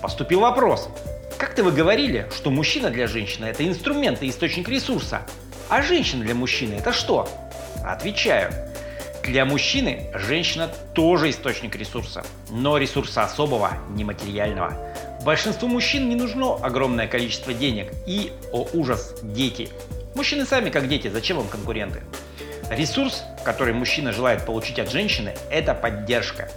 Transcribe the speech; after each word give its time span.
Поступил 0.00 0.40
вопрос. 0.40 0.88
Как-то 1.38 1.64
вы 1.64 1.72
говорили, 1.72 2.28
что 2.34 2.50
мужчина 2.50 2.90
для 2.90 3.06
женщины– 3.06 3.44
это 3.46 3.66
инструмент 3.66 4.22
и 4.22 4.28
источник 4.28 4.68
ресурса, 4.68 5.22
а 5.68 5.82
женщина 5.82 6.22
для 6.24 6.34
мужчины– 6.34 6.74
это 6.78 6.92
что? 6.92 7.28
Отвечаю. 7.84 8.69
Для 9.24 9.44
мужчины 9.44 10.10
женщина 10.14 10.68
тоже 10.94 11.30
источник 11.30 11.76
ресурса, 11.76 12.24
но 12.50 12.78
ресурса 12.78 13.22
особого, 13.22 13.72
нематериального. 13.90 14.76
Большинству 15.24 15.68
мужчин 15.68 16.08
не 16.08 16.16
нужно 16.16 16.54
огромное 16.54 17.06
количество 17.06 17.52
денег 17.52 17.92
и, 18.06 18.32
о 18.52 18.66
ужас, 18.72 19.14
дети. 19.22 19.68
Мужчины 20.14 20.46
сами 20.46 20.70
как 20.70 20.88
дети, 20.88 21.08
зачем 21.08 21.36
вам 21.36 21.48
конкуренты? 21.48 22.00
Ресурс, 22.70 23.22
который 23.44 23.74
мужчина 23.74 24.12
желает 24.12 24.46
получить 24.46 24.78
от 24.78 24.90
женщины, 24.90 25.34
это 25.50 25.74
поддержка. 25.74 26.50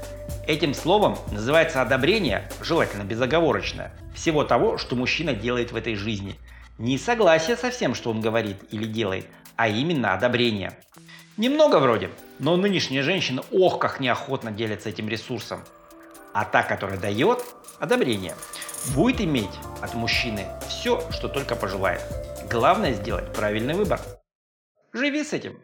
Этим 0.48 0.74
словом 0.74 1.18
называется 1.32 1.82
одобрение, 1.82 2.50
желательно 2.62 3.04
безоговорочное, 3.04 3.94
всего 4.16 4.44
того, 4.44 4.78
что 4.78 4.96
мужчина 4.96 5.34
делает 5.34 5.72
в 5.72 5.76
этой 5.76 5.96
жизни. 5.96 6.36
Не 6.78 6.98
согласие 6.98 7.58
со 7.58 7.70
всем, 7.72 7.94
что 7.94 8.10
он 8.10 8.22
говорит 8.22 8.58
или 8.72 8.86
делает, 8.86 9.26
а 9.56 9.68
именно 9.68 10.14
одобрение. 10.14 10.74
Немного 11.36 11.80
вроде, 11.80 12.12
но 12.38 12.56
нынешняя 12.58 13.02
женщина 13.02 13.44
ох 13.52 13.80
как 13.80 14.00
неохотно 14.00 14.52
делится 14.52 14.90
этим 14.90 15.10
ресурсом. 15.10 15.64
А 16.32 16.46
та, 16.46 16.62
которая 16.62 17.00
дает 17.00 17.44
одобрение, 17.80 18.36
будет 18.94 19.20
иметь 19.20 19.50
от 19.82 19.96
мужчины 19.96 20.46
все, 20.70 21.02
что 21.10 21.28
только 21.28 21.56
пожелает. 21.56 22.02
Главное 22.52 22.94
сделать 22.94 23.34
правильный 23.34 23.74
выбор. 23.74 24.00
Живи 24.94 25.24
с 25.24 25.34
этим. 25.34 25.60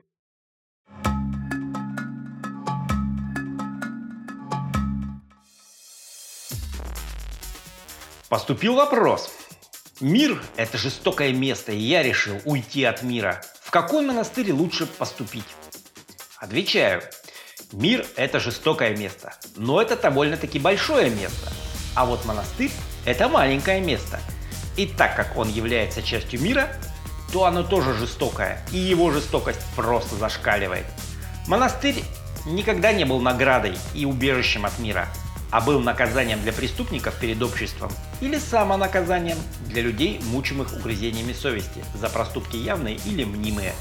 Поступил 8.28 8.74
вопрос. 8.74 9.32
Мир– 10.00 10.42
это 10.56 10.80
жестокое 10.80 11.32
место, 11.32 11.74
и 11.74 11.78
я 11.78 12.02
решил 12.02 12.40
уйти 12.46 12.84
от 12.86 13.04
мира. 13.04 13.42
В 13.70 13.72
какой 13.72 14.04
монастырь 14.04 14.52
лучше 14.52 14.88
поступить? 14.88 15.46
Отвечаю. 16.40 17.04
Мир– 17.72 18.04
это 18.16 18.40
жестокое 18.40 18.98
место, 18.98 19.36
но 19.56 19.80
это 19.80 19.96
довольно-таки 19.96 20.58
большое 20.58 21.12
место. 21.12 21.52
А 21.94 22.08
вот 22.08 22.26
монастырь– 22.26 22.72
это 23.06 23.30
маленькое 23.30 23.80
место. 23.80 24.20
И 24.76 24.88
так 24.88 25.16
как 25.16 25.38
он 25.38 25.50
является 25.50 26.02
частью 26.02 26.42
мира, 26.42 26.68
то 27.32 27.46
оно 27.46 27.62
тоже 27.62 27.94
жестокое, 27.94 28.60
и 28.72 28.80
его 28.80 29.12
жестокость 29.12 29.62
просто 29.76 30.16
зашкаливает. 30.16 30.88
Монастырь 31.46 32.04
никогда 32.48 32.92
не 32.92 33.06
был 33.06 33.22
наградой 33.22 33.78
и 33.94 34.04
убежищем 34.04 34.66
от 34.66 34.80
мира 34.80 35.08
а 35.52 35.62
был 35.62 35.80
наказанием 35.80 36.42
для 36.42 36.54
преступников 36.54 37.20
перед 37.20 37.42
обществом 37.42 37.92
или 38.22 38.38
самонаказанием 38.38 39.38
для 39.66 39.82
людей, 39.82 40.20
мучимых 40.26 40.74
угрызениями 40.74 41.34
совести 41.34 41.84
за 41.96 42.10
проступки 42.10 42.56
явные 42.56 42.98
или 43.06 43.24
мнимые. 43.24 43.74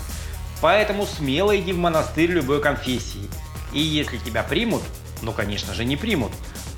Поэтому 0.61 1.07
смело 1.07 1.57
иди 1.57 1.73
в 1.73 1.79
монастырь 1.79 2.31
любой 2.31 2.61
конфессии. 2.61 3.29
И 3.73 3.81
если 3.81 4.19
тебя 4.19 4.43
примут, 4.43 4.83
ну 5.23 5.33
конечно 5.33 5.75
же 5.75 5.85
не 5.85 5.97
примут, 5.97 6.33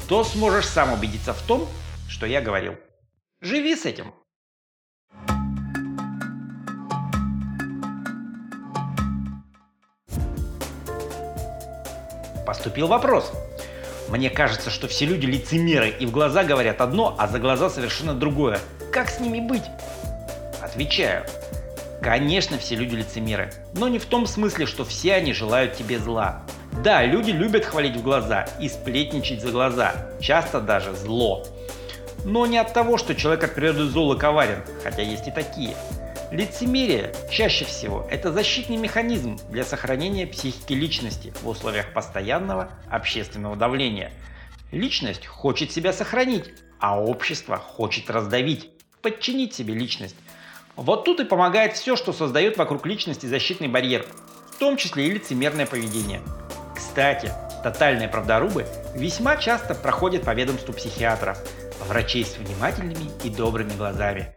то 0.09 0.25
сможешь 0.25 0.67
сам 0.67 0.93
убедиться 0.93 1.33
в 1.33 1.43
том, 1.43 1.69
что 2.09 2.27
я 2.27 2.41
говорил. 2.41 2.75
Живи 3.41 3.77
с 3.77 3.87
этим. 3.87 4.13
Поступил 12.45 12.89
вопрос. 12.89 13.33
Мне 14.11 14.29
кажется, 14.29 14.71
что 14.71 14.89
все 14.89 15.07
люди 15.07 15.25
лицемеры 15.27 15.89
и 15.89 16.05
в 16.05 16.11
глаза 16.11 16.43
говорят 16.43 16.81
одно, 16.81 17.15
а 17.17 17.29
за 17.29 17.39
глаза 17.39 17.71
совершенно 17.71 18.13
другое. 18.13 18.59
Как 18.93 19.09
с 19.09 19.21
ними 19.21 19.39
быть? 19.39 19.63
Отвечаю. 20.61 21.25
Конечно, 22.03 22.59
все 22.59 22.75
люди 22.75 22.97
лицемеры, 22.97 23.53
но 23.73 23.87
не 23.87 23.99
в 23.99 24.07
том 24.07 24.27
смысле, 24.27 24.67
что 24.67 24.85
все 24.85 25.15
они 25.15 25.33
желают 25.33 25.75
тебе 25.75 25.99
зла. 25.99 26.43
Да, 26.83 27.05
люди 27.05 27.31
любят 27.31 27.65
хвалить 27.65 27.97
в 27.97 28.03
глаза 28.03 28.49
и 28.59 28.69
сплетничать 28.69 29.43
за 29.43 29.53
глаза, 29.53 29.95
часто 30.21 30.61
даже 30.61 30.95
зло. 30.95 31.45
Но 32.25 32.47
не 32.47 32.59
от 32.59 32.73
того, 32.73 32.99
что 32.99 33.15
человек 33.15 33.45
от 33.45 33.55
природы 33.55 33.85
зол 33.85 34.15
и 34.15 34.19
коварен, 34.19 34.63
хотя 34.83 35.03
есть 35.03 35.29
и 35.29 35.31
такие. 35.31 35.77
Лицемерие 36.31 37.13
чаще 37.29 37.65
всего 37.65 38.07
это 38.09 38.33
защитный 38.33 38.77
механизм 38.77 39.37
для 39.51 39.65
сохранения 39.65 40.29
психики 40.29 40.75
личности 40.75 41.33
в 41.43 41.49
условиях 41.49 41.93
постоянного 41.93 42.71
общественного 42.89 43.57
давления. 43.57 44.13
Личность 44.71 45.27
хочет 45.27 45.73
себя 45.73 45.93
сохранить, 45.93 46.45
а 46.79 47.03
общество 47.03 47.57
хочет 47.57 48.09
раздавить, 48.11 48.71
подчинить 49.03 49.55
себе 49.55 49.75
личность. 49.75 50.15
Вот 50.77 51.05
тут 51.05 51.19
и 51.19 51.25
помогает 51.25 51.75
все, 51.75 51.97
что 51.97 52.13
создает 52.13 52.57
вокруг 52.57 52.87
личности 52.87 53.27
защитный 53.27 53.67
барьер, 53.67 54.07
в 54.53 54.59
том 54.61 54.77
числе 54.77 55.09
и 55.09 55.11
лицемерное 55.11 55.67
поведение. 55.67 56.23
Кстати, 56.77 57.33
тотальные 57.65 58.09
правдорубы 58.09 58.67
весьма 58.95 59.37
часто 59.37 59.75
проходят 59.75 60.23
по 60.23 60.33
ведомству 60.33 60.73
психиатров, 60.73 61.43
врачей 61.89 62.25
с 62.25 62.37
внимательными 62.37 63.11
и 63.25 63.31
добрыми 63.31 63.73
глазами. 63.73 64.37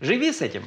Живи 0.00 0.32
с 0.32 0.42
этим! 0.42 0.64